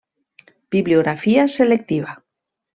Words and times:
Bibliografia 0.77 1.45
selectiva. 1.59 2.19